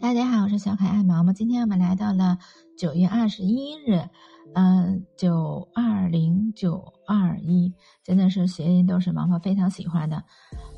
[0.00, 1.32] 大家好，我是小可爱毛毛。
[1.32, 2.38] 今天我们来到了
[2.76, 4.08] 九月二十一日，
[4.54, 10.22] 嗯，九二零九二一，真的是谐音，都是毛毛非常喜欢的。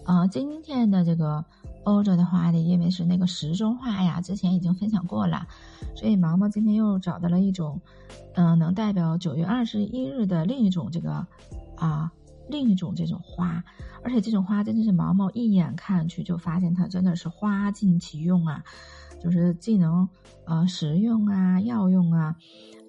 [0.07, 1.45] 呃，今天的这个
[1.85, 5.47] 欧洲的花呢，因为是那个时钟花呀，之前已经分享过了，
[5.95, 7.79] 所以毛毛今天又找到了一种，
[8.37, 11.27] 嗯，能代表九月二十一日的另一种这个
[11.77, 12.11] 啊，
[12.49, 13.63] 另一种这种花，
[14.03, 18.65] 而且这种花真的是毛毛一眼看去就发现它真的是花尽其用啊。
[19.21, 20.09] 就是既能
[20.47, 22.35] 呃食用啊、药用啊，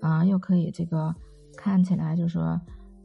[0.01, 1.13] 啊又可以这个
[1.55, 2.59] 看起来就是说，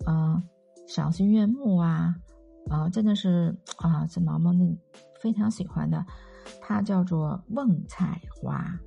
[0.06, 0.42] 嗯，
[0.86, 2.14] 赏心悦目啊，
[2.70, 4.64] 啊真的是啊，这毛毛那
[5.20, 6.04] 非常喜欢的，
[6.60, 8.78] 它叫做瓮菜花。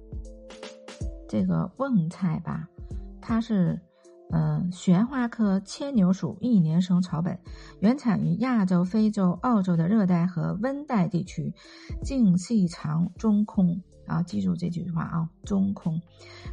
[1.28, 2.68] 这个瓮菜吧，
[3.22, 3.80] 它是
[4.32, 7.40] 嗯旋花科牵牛属一年生草本，
[7.80, 11.54] 原产于亚洲、非洲、澳洲的热带和温带地区，
[12.04, 13.82] 茎细长，中空。
[14.06, 16.02] 啊，记住这句话啊，中空，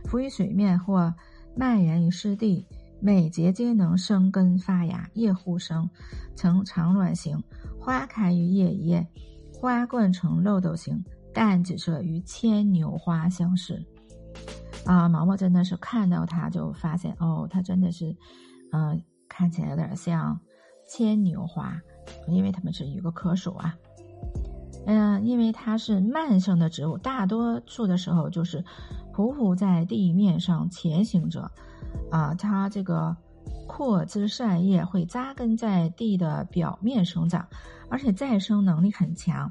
[0.05, 1.15] 浮于水面或
[1.57, 2.66] 蔓延于湿地，
[3.01, 5.88] 每节皆能生根发芽，叶互生，
[6.35, 7.43] 呈长卵形，
[7.80, 9.07] 花开于叶叶，
[9.54, 13.82] 花冠呈漏斗形，淡紫色，与牵牛花相似。
[14.87, 18.16] 啊，毛毛真的是看到它就发现哦，它真的是，
[18.73, 20.40] 嗯，看起来有点像
[20.88, 21.79] 牵牛花，
[22.29, 23.74] 因为它们是一个科属啊。
[24.87, 28.64] 嗯，因为它是慢生的植物，大多数的时候就是
[29.12, 31.51] 匍匐在地面上前行着，
[32.10, 33.16] 啊，它这个
[33.66, 37.48] 扩枝散叶会扎根在地的表面生长，
[37.90, 39.51] 而且再生能力很强。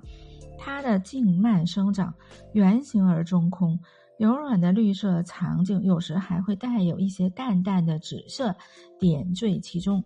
[0.57, 2.13] 它的茎蔓生长，
[2.53, 3.77] 圆形而中空，
[4.17, 8.55] 柔软的绿色长茎有时还会带有一些淡淡的紫色
[8.99, 10.03] 点缀其中，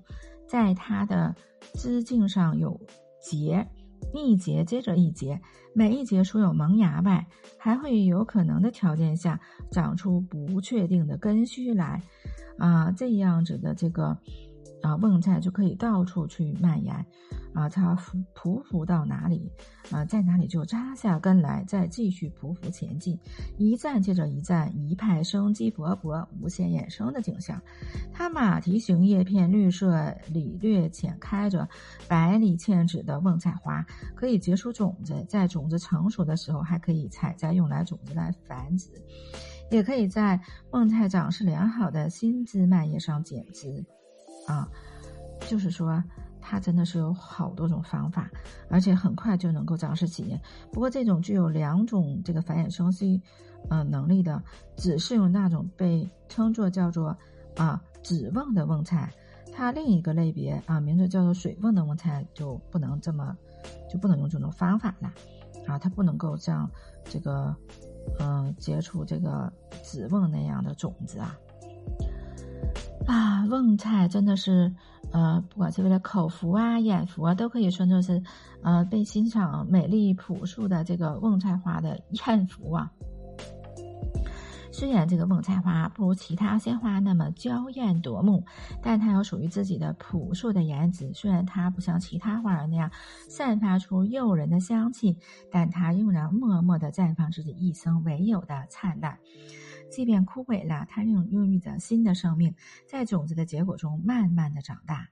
[0.47, 1.35] 在它的
[1.73, 2.79] 枝茎上有
[3.21, 3.67] 节。
[4.13, 5.39] 一节接着一节，
[5.75, 9.39] 每一节除有萌芽外，还会有可能的条件下
[9.71, 12.01] 长出不确定的根须来，
[12.57, 14.17] 啊，这样子的这个。
[14.81, 16.93] 啊，瓮菜就可以到处去蔓延，
[17.53, 19.51] 啊，它匍匍匐到哪里，
[19.91, 23.19] 啊，在哪里就扎下根来，再继续匍匐前进，
[23.57, 27.61] 一站接着一站，一派生机勃勃、无限衍生的景象。
[28.13, 31.67] 它马蹄形叶片绿色里略浅开着
[32.07, 33.85] 百里千尺的瓮菜花，
[34.15, 38.89] 可以结出种子，在种子成熟的时候还可以采摘用来种子来繁殖，
[39.71, 40.39] 也可以在
[40.71, 43.85] 瓮菜长势良好的新枝蔓叶上剪枝。
[44.49, 44.67] 啊，
[45.47, 46.03] 就是说，
[46.41, 48.27] 它真的是有好多种方法，
[48.67, 50.35] 而且很快就能够长势起。
[50.73, 53.21] 不过，这种具有两种这个繁衍生息，
[53.69, 54.41] 呃能力的，
[54.75, 57.15] 只适用那种被称作叫做
[57.57, 59.13] 啊紫瓮的瓮菜。
[59.53, 63.37] 它另一个类别啊，名字叫做水瓮的瓮菜，就不能这么，
[63.87, 65.13] 就不能用这种方法了。
[65.67, 66.67] 啊，它不能够像
[67.03, 67.55] 这个，
[68.19, 69.51] 嗯，结出这个
[69.83, 71.37] 紫瓮那样的种子啊。
[73.07, 74.73] 啊，瓮菜真的是，
[75.11, 78.21] 呃，不管是为了口福啊、眼福啊，都可以算作是，
[78.61, 82.91] 呃，被欣赏美丽朴素的这个瓮菜花的 艳福啊。
[84.71, 88.45] 虽然这个瓮菜花不如其他鲜花那么娇艳夺目，
[88.81, 91.11] 但它有属于自己的朴素的颜值。
[91.13, 92.89] 虽然它不像其他花儿那样
[93.27, 95.17] 散发出诱人的香气，
[95.51, 99.17] 但它仍然默默地绽放自己一生唯有的灿烂。
[99.89, 102.55] 即便枯萎了，它仍孕育着新的生命，
[102.87, 105.09] 在种子的结果中慢慢的长大。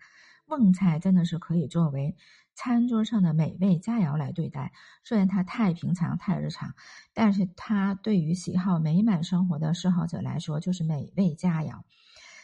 [0.48, 2.16] 瓮菜真的是可以作为
[2.56, 4.72] 餐桌上的美味佳肴来对待。
[5.04, 6.74] 虽然它太平常、太日常，
[7.14, 11.82] 但是它对于喜好美满生活的嗜好者来说就是美味佳肴。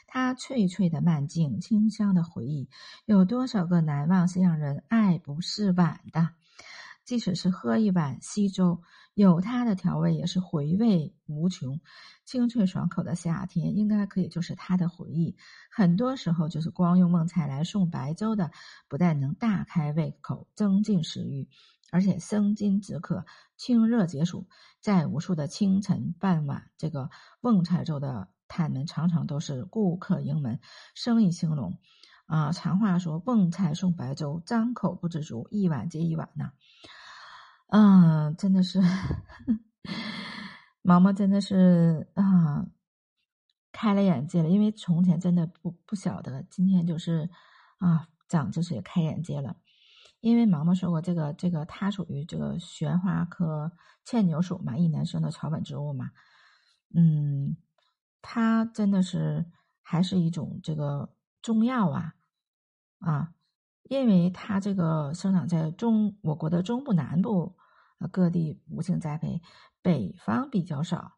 [0.06, 2.70] 它脆脆的慢劲，清香的回忆，
[3.06, 6.32] 有多少个难忘是让人爱不释碗的？
[7.06, 8.82] 即使是喝一碗稀粥。
[9.16, 11.80] 有它的调味也是回味无穷，
[12.26, 15.38] 清脆爽口的夏天应该可以就是它的回忆。
[15.70, 18.50] 很多时候就是光用孟菜来送白粥的，
[18.88, 21.48] 不但能大开胃口、增进食欲，
[21.92, 23.24] 而且生津止渴、
[23.56, 24.48] 清热解暑。
[24.82, 27.12] 在无数的清晨傍晚，这个
[27.42, 30.60] 瓮菜粥的摊们常常都是顾客盈门，
[30.96, 31.78] 生意兴隆。
[32.26, 36.52] 啊，常话说“瓮菜送白粥，张口不知足，一碗接一碗”呢。
[37.68, 38.80] 嗯，真的是，
[40.82, 42.68] 毛毛真的是啊，
[43.72, 44.50] 开了眼界了。
[44.50, 47.30] 因为从前真的不不晓得，今天就是
[47.80, 49.56] 啊，长知识也开眼界了。
[50.20, 53.72] 因为毛毛说过，这个这个它属于这个旋花科
[54.06, 56.12] 牵牛属嘛，一年生的草本植物嘛。
[56.96, 57.58] 嗯，
[58.22, 59.46] 它真的是
[59.82, 62.14] 还是一种这个中药啊
[63.00, 63.34] 啊，
[63.94, 67.56] 因为它这个生长在中我国的中部南部。
[68.12, 69.42] 各地无性栽培，
[69.82, 71.14] 北方比较少。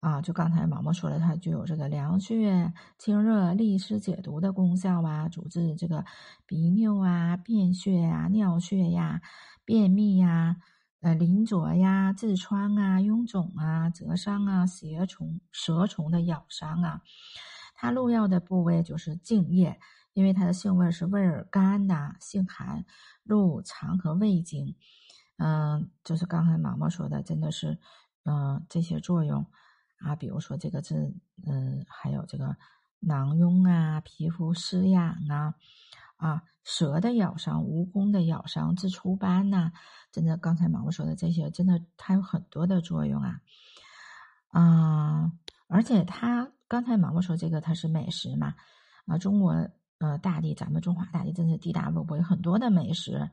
[0.00, 6.06] 啊，就刚才毛毛说了，它具有这个凉血、清热、利湿、解毒的功效啊，主治这个
[6.46, 9.20] 鼻衄啊、便血啊、尿血呀、
[9.66, 10.56] 便秘呀、
[11.02, 17.02] 呃淋浊呀、痔疮啊、臃肿啊、蜇伤啊、蛇虫蛇虫的咬伤啊。
[17.74, 19.78] 它入药的部位就是茎叶，
[20.12, 22.84] 因为它的性味是味儿甘的，性寒，
[23.22, 24.74] 入肠和胃经。
[25.36, 27.78] 嗯，就是刚才毛毛说的，真的是，
[28.24, 29.46] 嗯，这些作用。
[30.00, 31.12] 啊，比如说这个治，
[31.44, 32.56] 嗯，还有这个
[33.00, 35.54] 囊痈啊、皮肤湿痒啊，
[36.16, 39.72] 啊，蛇的咬伤、蜈蚣的咬伤、治出斑呐，
[40.12, 43.40] 真的，刚才毛毛说的这些，真的它有很多的作用啊，
[44.50, 45.32] 啊，
[45.66, 48.54] 而且它刚才毛毛说这个它是美食嘛，
[49.06, 49.68] 啊，中国
[49.98, 53.30] 呃大地，咱们中华大地真是地大物博，有很多的美食，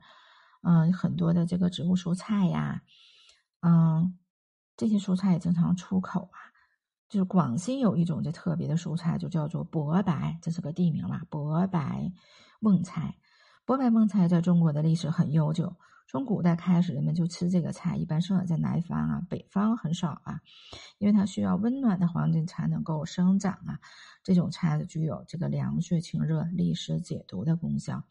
[0.62, 2.82] 嗯，很多的这个植物蔬菜呀，
[3.60, 4.18] 嗯，
[4.76, 6.38] 这些蔬菜也经常出口啊。
[7.08, 11.20] 就是广西有一种这特别的蔬菜，就叫做博白，这是个地名了。
[11.30, 12.12] 博白
[12.60, 13.16] 瓮菜，
[13.66, 15.74] 博白瓮菜在中国的历史很悠久，
[16.06, 20.40] 从古代开始，人们就吃这个菜，一般生长在南方啊，北方很少啊，
[20.98, 23.80] 因为它需要温暖的环境才能够生长啊。
[24.22, 28.04] 这种菜具有这个凉血清热、利湿解毒的功效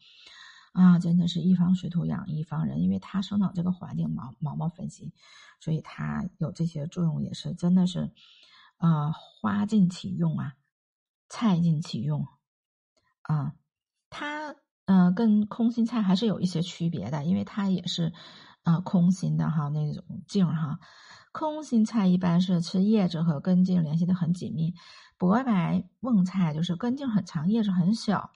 [0.72, 5.14] 啊，真的是一方水土养一方人，因为它生长这个环境毛毛毛分析，
[5.58, 8.12] 所以它有这些作用，也是真的是。
[8.76, 10.54] 啊，花尽其用啊，
[11.30, 12.26] 菜尽其用
[13.22, 13.54] 啊，
[14.10, 14.54] 它
[14.86, 18.12] 嗯，跟空心菜还是有一些区别的，因为它也是
[18.62, 20.78] 啊空心的哈那种茎哈。
[21.32, 24.72] 空心菜一般是吃叶子和根茎联系的很紧密，
[25.18, 28.30] 博白瓮菜就是根茎很长，叶子很小，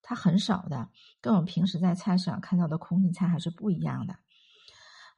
[0.00, 0.88] 它很少的，
[1.20, 4.14] 跟我们平时在菜市场看到的空心菜还是不一样的。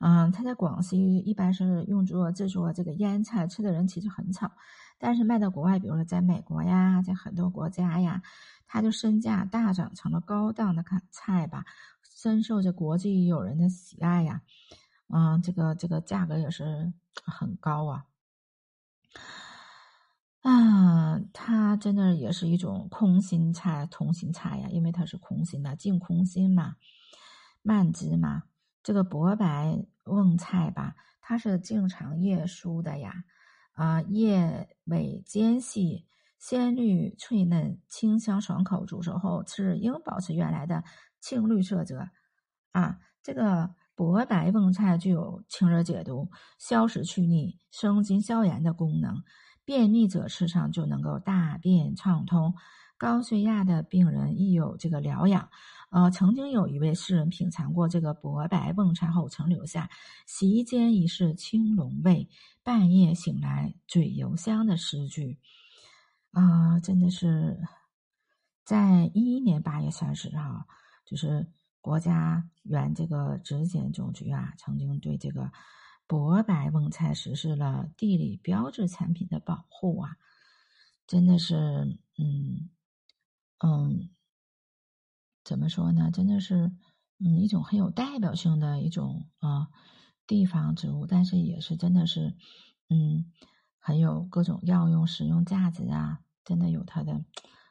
[0.00, 4.50] 嗯，它在广西一般是用作制作这个腌菜，吃的人其实很少。
[4.98, 8.22] 但是卖到国外，比如说在美国呀，在很多国家呀，
[8.66, 11.64] 它就身价大涨，成了高档的菜吧，
[12.02, 14.42] 深受这国际友人的喜爱呀。
[15.08, 16.92] 嗯，这个这个价格也是
[17.24, 18.04] 很高啊。
[20.42, 26.76] 啊，它真的也是一种空心菜、同心菜呀，因为它是空心的，净空心嘛，
[27.62, 28.44] 慢枝嘛。
[28.82, 33.24] 这个薄白瓮菜吧，它是茎长叶疏的呀，
[33.78, 36.04] 啊，叶尾尖细，
[36.36, 40.82] 鲜绿脆嫩，清香爽口，煮熟后吃应保持原来的
[41.20, 42.08] 青绿色泽。
[42.72, 46.28] 啊，这个薄白瓮菜具有清热解毒、
[46.58, 49.22] 消食去腻、生津消炎的功能，
[49.68, 52.54] 便秘者吃上就能够大便畅通，
[52.96, 55.50] 高血压的病人亦有这个疗养。
[55.90, 59.90] 呃，曾经有一位诗人品尝过这个薄白瓮菜后，曾留下
[60.24, 62.30] “席间已是青龙味，
[62.62, 65.38] 半夜醒来嘴犹香”的诗句。
[66.30, 67.60] 啊，真的是，
[68.64, 70.64] 在一一年八月三十号，
[71.04, 71.46] 就是
[71.82, 75.52] 国家原这个质检总局啊，曾经对这个
[76.08, 80.16] 博白瓮菜实施了地理标志产品的保护啊，
[81.06, 82.70] 真的是，嗯，
[83.58, 84.10] 嗯。
[85.44, 86.10] 怎么说呢？
[86.10, 86.72] 真的是，
[87.20, 89.68] 嗯，一种很有代表性的一种啊
[90.26, 92.36] 地方植物，但是也是真的是，
[92.90, 93.32] 嗯，
[93.78, 97.24] 很有各种药用使用价值啊，真的有它的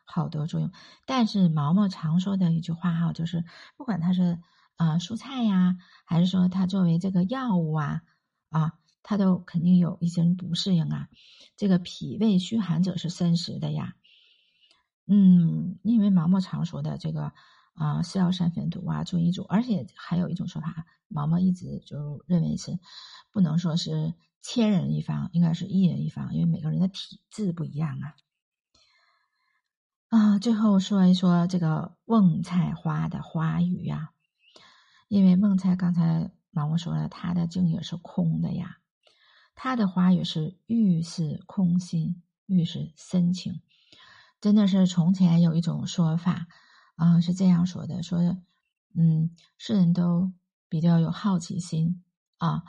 [0.05, 0.71] 好多作用。
[1.05, 3.45] 但是毛毛常说的一句话哈，就是
[3.75, 4.39] 不管它是
[4.77, 8.01] 啊蔬菜呀，还是说它作为这个药物啊，
[9.07, 11.07] 他，都肯定有一些人不适应啊。
[11.55, 13.95] 这个脾胃虚寒者是参食的呀，
[15.07, 17.31] 嗯，因为毛毛常说的这个。
[17.79, 22.79] 啊，是药三分毒啊，中医主，而且还有一种说法，毛毛一直就认为是
[23.31, 28.15] 不能说是千人一方，应该是一人一方，因为每个人的体质不一样啊。
[30.09, 34.09] 啊，最后说一说这个瓮菜花的花语呀，
[35.07, 38.79] 因为瓮菜刚才毛毛说了，它的茎也是空的呀，
[39.59, 43.59] 它的花语是愈是空心，愈是深情，
[44.39, 46.47] 真的是从前有一种说法。
[46.95, 48.19] 啊，是这样说的，说，
[48.95, 50.31] 嗯，世人都
[50.67, 52.03] 比较有好奇心
[52.37, 52.63] 啊，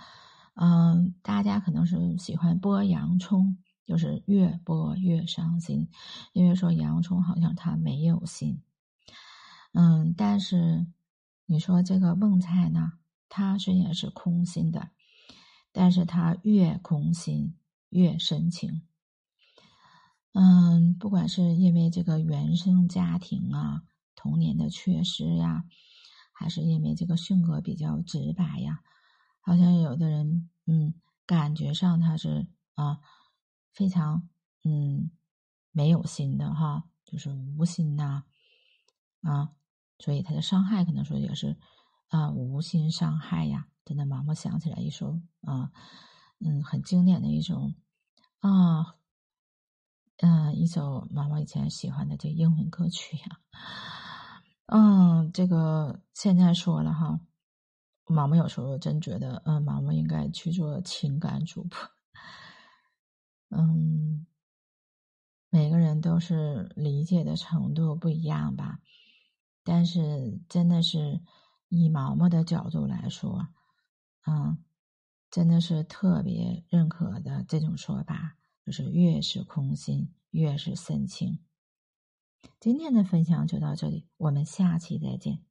[0.55, 5.89] 嗯，大家可能是喜欢剥洋葱，就是越剥越伤心，
[6.35, 8.61] 因为说洋葱好像它没有心，
[9.73, 10.87] 嗯，但是
[11.47, 12.93] 你说这个瓮菜呢，
[13.31, 14.91] 它虽然是空心的，
[15.79, 17.55] 但是他越空心
[17.89, 18.83] 越深情，
[20.33, 23.85] 嗯，不管是因为这个原生家庭啊。
[24.17, 25.65] 童年的缺失呀，
[26.33, 28.81] 还是因为这个性格比较直白呀，
[29.41, 30.95] 好像有的人，嗯，
[31.25, 32.99] 感觉上他是啊，
[33.73, 34.29] 非常
[34.65, 35.13] 嗯
[35.71, 38.25] 没有心的哈，就是无心呐，
[39.23, 39.53] 啊，
[40.01, 41.57] 所以他的伤害可能说也是
[42.09, 43.69] 啊无心伤害呀。
[43.89, 45.73] 真的，毛毛想起来一首啊，
[46.41, 47.73] 嗯，很经典的一首
[48.41, 48.97] 啊，
[50.19, 53.41] 嗯，一首毛毛以前喜欢的这英文歌曲呀。
[54.67, 57.21] 嗯，这个现在说了哈。
[58.05, 61.79] 毛毛有时候真觉得，嗯，毛毛应该去做情感主播。
[63.49, 64.27] 嗯，
[65.49, 68.81] 每个人都是理解的程度不一样吧，
[69.65, 71.23] 但是真的是
[71.69, 73.49] 以毛毛的角度来说，
[74.29, 74.59] 嗯，
[75.31, 81.39] 真的是特别认可的这种说法，就是越是空心，越是深情。
[82.61, 85.48] 今天的分享就到这里，我们下期再见。